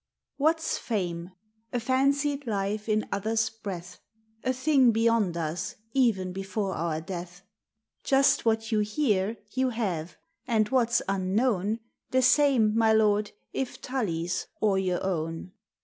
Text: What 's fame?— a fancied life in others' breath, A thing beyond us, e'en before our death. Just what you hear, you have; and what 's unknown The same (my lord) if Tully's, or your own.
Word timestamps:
What 0.37 0.59
's 0.59 0.79
fame?— 0.79 1.29
a 1.73 1.79
fancied 1.79 2.47
life 2.47 2.89
in 2.89 3.07
others' 3.11 3.51
breath, 3.51 3.99
A 4.43 4.51
thing 4.51 4.89
beyond 4.89 5.37
us, 5.37 5.75
e'en 5.95 6.33
before 6.33 6.73
our 6.73 6.99
death. 6.99 7.43
Just 8.03 8.43
what 8.43 8.71
you 8.71 8.79
hear, 8.79 9.37
you 9.51 9.69
have; 9.69 10.17
and 10.47 10.67
what 10.69 10.91
's 10.91 11.03
unknown 11.07 11.81
The 12.09 12.23
same 12.23 12.75
(my 12.75 12.93
lord) 12.93 13.29
if 13.53 13.79
Tully's, 13.79 14.47
or 14.59 14.79
your 14.79 15.05
own. 15.05 15.51